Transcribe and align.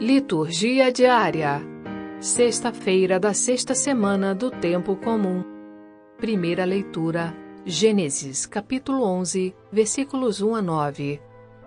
Liturgia 0.00 0.90
diária. 0.90 1.62
Sexta-feira 2.18 3.20
da 3.20 3.32
sexta 3.32 3.76
semana 3.76 4.34
do 4.34 4.50
tempo 4.50 4.96
comum. 4.96 5.44
Primeira 6.18 6.64
leitura. 6.64 7.32
Gênesis, 7.64 8.44
capítulo 8.44 9.04
11, 9.04 9.54
versículos 9.70 10.42
1 10.42 10.56
a 10.56 10.60
9. 10.60 11.22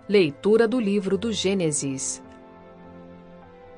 Leitura 0.06 0.68
do 0.68 0.78
livro 0.78 1.16
do 1.16 1.32
Gênesis. 1.32 2.22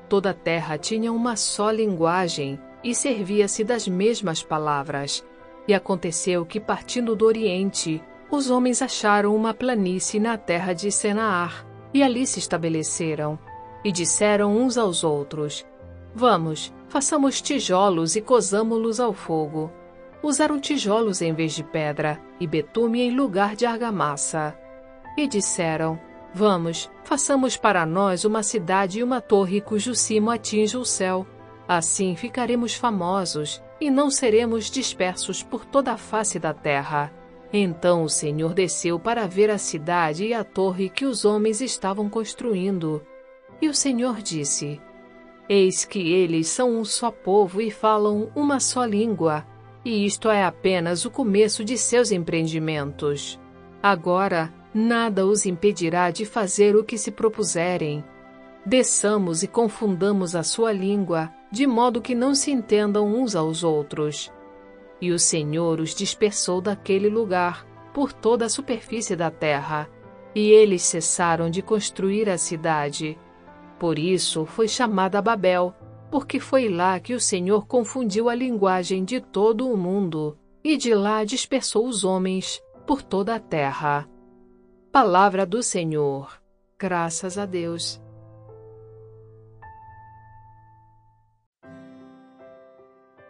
Toda 0.09 0.31
a 0.31 0.33
terra 0.33 0.77
tinha 0.77 1.13
uma 1.13 1.37
só 1.37 1.71
linguagem 1.71 2.59
e 2.83 2.93
servia-se 2.93 3.63
das 3.63 3.87
mesmas 3.87 4.43
palavras. 4.43 5.25
E 5.65 5.73
aconteceu 5.73 6.45
que, 6.45 6.59
partindo 6.59 7.15
do 7.15 7.25
Oriente, 7.25 8.03
os 8.29 8.49
homens 8.49 8.81
acharam 8.81 9.33
uma 9.33 9.53
planície 9.53 10.19
na 10.19 10.37
terra 10.37 10.73
de 10.73 10.91
Senaar, 10.91 11.65
e 11.93 12.03
ali 12.03 12.27
se 12.27 12.39
estabeleceram 12.39 13.39
e 13.83 13.91
disseram 13.91 14.55
uns 14.55 14.77
aos 14.77 15.03
outros: 15.03 15.65
Vamos, 16.13 16.73
façamos 16.87 17.41
tijolos 17.41 18.15
e 18.15 18.21
cozamo-los 18.21 18.99
ao 18.99 19.13
fogo. 19.13 19.71
Usaram 20.21 20.59
tijolos 20.59 21.21
em 21.21 21.33
vez 21.33 21.53
de 21.53 21.63
pedra 21.63 22.21
e 22.39 22.45
betume 22.45 23.01
em 23.01 23.15
lugar 23.15 23.55
de 23.55 23.65
argamassa. 23.65 24.55
E 25.17 25.27
disseram: 25.27 25.99
Vamos, 26.33 26.89
façamos 27.03 27.57
para 27.57 27.85
nós 27.85 28.23
uma 28.23 28.43
cidade 28.43 28.99
e 28.99 29.03
uma 29.03 29.19
torre 29.19 29.59
cujo 29.61 29.95
cimo 29.95 30.29
atinja 30.29 30.77
o 30.77 30.85
céu. 30.85 31.25
Assim 31.67 32.15
ficaremos 32.15 32.73
famosos 32.73 33.61
e 33.79 33.89
não 33.89 34.11
seremos 34.11 34.69
dispersos 34.69 35.41
por 35.41 35.65
toda 35.65 35.93
a 35.93 35.97
face 35.97 36.37
da 36.37 36.53
terra. 36.53 37.11
Então 37.53 38.03
o 38.03 38.09
Senhor 38.09 38.53
desceu 38.53 38.99
para 38.99 39.27
ver 39.27 39.49
a 39.49 39.57
cidade 39.57 40.25
e 40.25 40.33
a 40.33 40.43
torre 40.43 40.89
que 40.89 41.05
os 41.05 41.25
homens 41.25 41.59
estavam 41.59 42.09
construindo. 42.09 43.01
E 43.61 43.69
o 43.69 43.73
Senhor 43.73 44.21
disse: 44.21 44.81
Eis 45.47 45.85
que 45.85 46.11
eles 46.11 46.47
são 46.47 46.79
um 46.79 46.83
só 46.83 47.11
povo 47.11 47.61
e 47.61 47.69
falam 47.69 48.31
uma 48.35 48.59
só 48.59 48.83
língua, 48.83 49.45
e 49.85 50.05
isto 50.05 50.29
é 50.29 50.43
apenas 50.43 51.05
o 51.05 51.11
começo 51.11 51.63
de 51.63 51.77
seus 51.77 52.11
empreendimentos. 52.11 53.39
Agora, 53.81 54.51
nada 54.73 55.25
os 55.25 55.45
impedirá 55.45 56.09
de 56.09 56.25
fazer 56.25 56.75
o 56.75 56.83
que 56.83 56.97
se 56.97 57.11
propuserem. 57.11 58.03
Desçamos 58.65 59.43
e 59.43 59.47
confundamos 59.47 60.35
a 60.35 60.43
sua 60.43 60.71
língua, 60.71 61.31
de 61.51 61.67
modo 61.67 62.01
que 62.01 62.15
não 62.15 62.33
se 62.33 62.51
entendam 62.51 63.13
uns 63.13 63.35
aos 63.35 63.63
outros. 63.63 64.31
E 64.99 65.11
o 65.11 65.19
Senhor 65.19 65.79
os 65.79 65.93
dispersou 65.93 66.61
daquele 66.61 67.09
lugar, 67.09 67.65
por 67.93 68.13
toda 68.13 68.45
a 68.45 68.49
superfície 68.49 69.15
da 69.15 69.29
terra, 69.29 69.89
e 70.33 70.51
eles 70.51 70.83
cessaram 70.83 71.49
de 71.49 71.61
construir 71.61 72.29
a 72.29 72.37
cidade 72.37 73.17
por 73.81 73.97
isso 73.97 74.45
foi 74.45 74.67
chamada 74.67 75.19
Babel, 75.23 75.73
porque 76.11 76.39
foi 76.39 76.69
lá 76.69 76.99
que 76.99 77.15
o 77.15 77.19
Senhor 77.19 77.65
confundiu 77.65 78.29
a 78.29 78.35
linguagem 78.35 79.03
de 79.03 79.19
todo 79.19 79.67
o 79.67 79.75
mundo, 79.75 80.37
e 80.63 80.77
de 80.77 80.93
lá 80.93 81.23
dispersou 81.23 81.87
os 81.87 82.03
homens 82.03 82.61
por 82.85 83.01
toda 83.01 83.33
a 83.33 83.39
terra. 83.39 84.07
Palavra 84.91 85.47
do 85.47 85.63
Senhor. 85.63 86.39
Graças 86.77 87.39
a 87.39 87.47
Deus. 87.47 87.99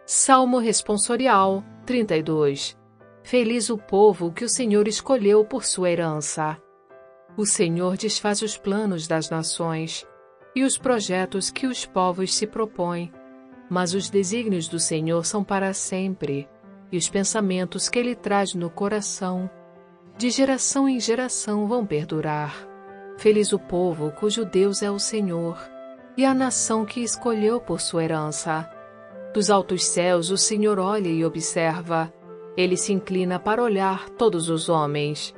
Salmo 0.04 0.58
Responsorial 0.58 1.64
32 1.86 2.78
Feliz 3.22 3.70
o 3.70 3.78
povo 3.78 4.30
que 4.30 4.44
o 4.44 4.48
Senhor 4.50 4.86
escolheu 4.86 5.46
por 5.46 5.64
sua 5.64 5.90
herança. 5.90 6.60
O 7.38 7.46
Senhor 7.46 7.96
desfaz 7.96 8.42
os 8.42 8.58
planos 8.58 9.08
das 9.08 9.30
nações 9.30 10.06
e 10.54 10.62
os 10.62 10.76
projetos 10.76 11.50
que 11.50 11.66
os 11.66 11.86
povos 11.86 12.34
se 12.34 12.46
propõem. 12.46 13.12
Mas 13.70 13.94
os 13.94 14.10
desígnios 14.10 14.68
do 14.68 14.78
Senhor 14.78 15.24
são 15.24 15.42
para 15.42 15.72
sempre, 15.72 16.48
e 16.90 16.96
os 16.96 17.08
pensamentos 17.08 17.88
que 17.88 17.98
ele 17.98 18.14
traz 18.14 18.54
no 18.54 18.68
coração, 18.68 19.50
de 20.18 20.28
geração 20.28 20.88
em 20.88 21.00
geração, 21.00 21.66
vão 21.66 21.86
perdurar. 21.86 22.68
Feliz 23.16 23.52
o 23.52 23.58
povo 23.58 24.10
cujo 24.12 24.44
Deus 24.44 24.82
é 24.82 24.90
o 24.90 24.98
Senhor, 24.98 25.58
e 26.16 26.24
a 26.24 26.34
nação 26.34 26.84
que 26.84 27.00
escolheu 27.00 27.60
por 27.60 27.80
sua 27.80 28.04
herança. 28.04 28.68
Dos 29.32 29.48
altos 29.48 29.84
céus 29.84 30.30
o 30.30 30.36
Senhor 30.36 30.78
olha 30.78 31.08
e 31.08 31.24
observa, 31.24 32.12
ele 32.56 32.76
se 32.76 32.92
inclina 32.92 33.38
para 33.38 33.62
olhar 33.62 34.10
todos 34.10 34.50
os 34.50 34.68
homens. 34.68 35.34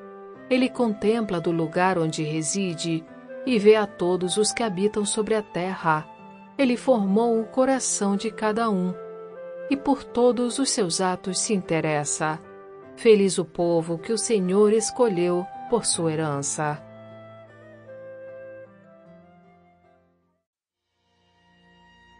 Ele 0.50 0.68
contempla 0.68 1.40
do 1.40 1.52
lugar 1.52 1.98
onde 1.98 2.22
reside 2.22 3.04
e 3.46 3.58
vê 3.58 3.76
a 3.76 3.86
todos 3.86 4.36
os 4.36 4.52
que 4.52 4.62
habitam 4.62 5.04
sobre 5.04 5.34
a 5.34 5.42
terra. 5.42 6.08
Ele 6.56 6.76
formou 6.76 7.40
o 7.40 7.46
coração 7.46 8.16
de 8.16 8.30
cada 8.30 8.70
um, 8.70 8.94
e 9.68 9.76
por 9.76 10.04
todos 10.04 10.58
os 10.58 10.70
seus 10.70 11.00
atos 11.00 11.38
se 11.40 11.52
interessa. 11.52 12.40
Feliz 12.96 13.38
o 13.38 13.44
povo 13.44 13.98
que 13.98 14.12
o 14.12 14.18
Senhor 14.18 14.72
escolheu 14.72 15.46
por 15.68 15.84
sua 15.84 16.12
herança. 16.12 16.82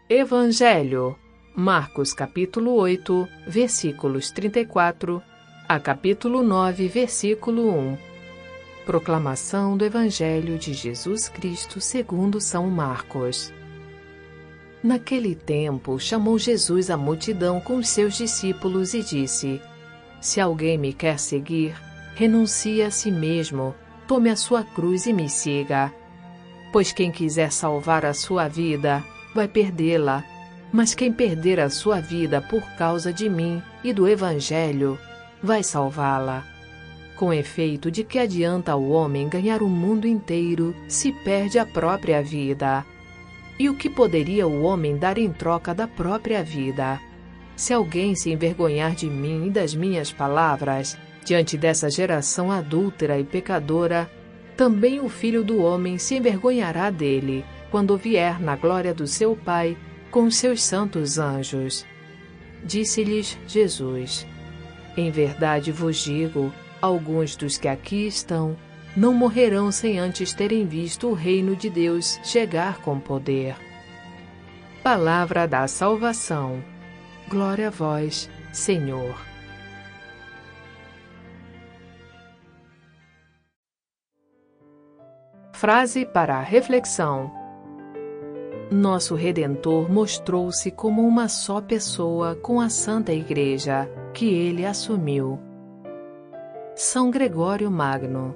Evangelho 0.09 1.15
Marcos 1.55 2.13
capítulo 2.13 2.73
8, 2.75 3.27
versículos 3.47 4.29
34 4.29 5.23
a 5.67 5.79
capítulo 5.79 6.43
9, 6.43 6.87
versículo 6.89 7.69
1 7.69 8.14
Proclamação 8.85 9.75
do 9.75 9.83
Evangelho 9.83 10.59
de 10.59 10.71
Jesus 10.71 11.27
Cristo 11.27 11.81
segundo 11.81 12.39
São 12.39 12.69
Marcos. 12.69 13.51
Naquele 14.83 15.33
tempo, 15.33 15.99
chamou 15.99 16.37
Jesus 16.37 16.91
a 16.91 16.95
multidão 16.95 17.59
com 17.59 17.77
os 17.77 17.89
seus 17.89 18.15
discípulos 18.15 18.93
e 18.93 19.01
disse: 19.01 19.59
Se 20.21 20.39
alguém 20.39 20.77
me 20.77 20.93
quer 20.93 21.17
seguir, 21.17 21.75
renuncie 22.13 22.83
a 22.83 22.91
si 22.91 23.09
mesmo, 23.09 23.73
tome 24.07 24.29
a 24.29 24.35
sua 24.35 24.63
cruz 24.63 25.07
e 25.07 25.13
me 25.13 25.27
siga. 25.27 25.91
Pois 26.71 26.91
quem 26.91 27.11
quiser 27.11 27.51
salvar 27.51 28.05
a 28.05 28.13
sua 28.13 28.47
vida, 28.47 29.03
vai 29.33 29.47
perdê-la. 29.47 30.23
Mas 30.71 30.93
quem 30.93 31.11
perder 31.11 31.59
a 31.59 31.71
sua 31.71 31.99
vida 31.99 32.39
por 32.39 32.61
causa 32.77 33.11
de 33.11 33.29
mim 33.29 33.63
e 33.83 33.91
do 33.91 34.07
Evangelho, 34.07 34.99
vai 35.41 35.63
salvá-la. 35.63 36.54
Com 37.15 37.33
efeito, 37.33 37.89
de 37.89 38.03
que 38.03 38.19
adianta 38.19 38.75
o 38.75 38.89
homem 38.89 39.29
ganhar 39.29 39.61
o 39.61 39.69
mundo 39.69 40.05
inteiro 40.05 40.75
se 40.87 41.11
perde 41.11 41.57
a 41.57 41.65
própria 41.65 42.21
vida? 42.21 42.85
E 43.57 43.69
o 43.69 43.75
que 43.75 43.89
poderia 43.89 44.45
o 44.45 44.63
homem 44.63 44.97
dar 44.97 45.17
em 45.17 45.31
troca 45.31 45.73
da 45.73 45.87
própria 45.87 46.43
vida? 46.43 46.99
Se 47.55 47.73
alguém 47.73 48.15
se 48.15 48.31
envergonhar 48.31 48.93
de 48.93 49.09
mim 49.09 49.47
e 49.47 49.49
das 49.49 49.73
minhas 49.73 50.11
palavras, 50.11 50.97
diante 51.23 51.57
dessa 51.57 51.89
geração 51.89 52.51
adúltera 52.51 53.17
e 53.17 53.23
pecadora, 53.23 54.11
também 54.57 54.99
o 54.99 55.07
filho 55.07 55.41
do 55.41 55.61
homem 55.61 55.97
se 55.97 56.15
envergonhará 56.15 56.89
dele, 56.89 57.45
quando 57.71 57.97
vier 57.97 58.41
na 58.41 58.57
glória 58.57 58.93
do 58.93 59.07
seu 59.07 59.37
Pai 59.37 59.77
com 60.11 60.25
os 60.25 60.35
seus 60.35 60.61
santos 60.61 61.17
anjos. 61.17 61.85
Disse-lhes 62.63 63.37
Jesus: 63.47 64.27
Em 64.97 65.09
verdade 65.11 65.71
vos 65.71 65.97
digo, 65.97 66.53
Alguns 66.85 67.35
dos 67.35 67.57
que 67.57 67.67
aqui 67.67 68.05
estão 68.05 68.55
não 68.95 69.11
morrerão 69.11 69.71
sem 69.71 69.97
antes 69.97 70.33
terem 70.33 70.67
visto 70.67 71.07
o 71.07 71.13
reino 71.15 71.55
de 71.55 71.67
Deus 71.67 72.19
chegar 72.23 72.79
com 72.81 72.99
poder. 72.99 73.55
Palavra 74.83 75.47
da 75.47 75.67
salvação. 75.67 76.63
Glória 77.27 77.69
a 77.69 77.71
vós, 77.71 78.29
Senhor. 78.53 79.19
Frase 85.53 86.05
para 86.05 86.35
a 86.35 86.41
reflexão. 86.41 87.31
Nosso 88.69 89.15
Redentor 89.15 89.91
mostrou-se 89.91 90.69
como 90.69 91.01
uma 91.01 91.27
só 91.29 91.59
pessoa 91.59 92.35
com 92.35 92.61
a 92.61 92.69
Santa 92.69 93.11
Igreja, 93.11 93.89
que 94.13 94.27
ele 94.27 94.63
assumiu. 94.63 95.54
São 96.77 97.09
Gregório 97.09 97.71
Magno. 97.71 98.35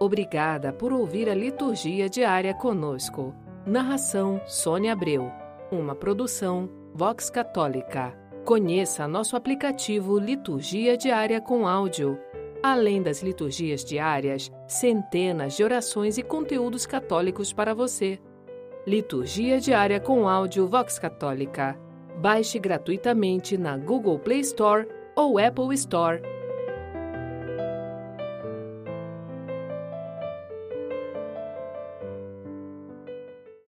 Obrigada 0.00 0.72
por 0.72 0.92
ouvir 0.92 1.30
a 1.30 1.34
liturgia 1.34 2.08
diária 2.08 2.52
conosco. 2.52 3.32
Narração 3.64 4.40
Sônia 4.46 4.94
Abreu. 4.94 5.30
Uma 5.70 5.94
produção 5.94 6.68
Vox 6.92 7.30
Católica. 7.30 8.18
Conheça 8.44 9.06
nosso 9.06 9.36
aplicativo 9.36 10.18
Liturgia 10.18 10.96
Diária 10.96 11.40
com 11.40 11.68
Áudio. 11.68 12.18
Além 12.60 13.00
das 13.00 13.22
liturgias 13.22 13.84
diárias, 13.84 14.50
centenas 14.66 15.56
de 15.56 15.62
orações 15.62 16.18
e 16.18 16.22
conteúdos 16.24 16.84
católicos 16.84 17.52
para 17.52 17.72
você. 17.74 18.18
Liturgia 18.90 19.60
diária 19.60 20.00
com 20.00 20.28
áudio 20.28 20.66
Vox 20.66 20.98
Católica. 20.98 21.78
Baixe 22.18 22.58
gratuitamente 22.58 23.56
na 23.56 23.76
Google 23.76 24.18
Play 24.18 24.40
Store 24.40 24.84
ou 25.14 25.38
Apple 25.38 25.72
Store 25.74 26.20